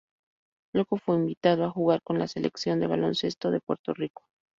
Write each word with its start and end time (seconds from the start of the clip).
Luego 0.73 0.97
fue 0.97 1.17
invitado 1.17 1.63
a 1.63 1.69
jugar 1.69 2.01
con 2.01 2.17
la 2.17 2.27
Selección 2.27 2.79
de 2.79 2.87
baloncesto 2.87 3.51
de 3.51 3.61
Puerto 3.61 3.93
Rico. 3.93 4.23